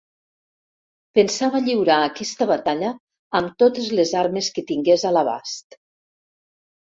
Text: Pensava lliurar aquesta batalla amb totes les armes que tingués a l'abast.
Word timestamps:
Pensava 1.17 1.59
lliurar 1.65 1.97
aquesta 2.05 2.47
batalla 2.51 2.89
amb 3.39 3.53
totes 3.63 3.91
les 3.99 4.13
armes 4.23 4.49
que 4.55 4.63
tingués 4.71 5.05
a 5.11 5.11
l'abast. 5.19 5.79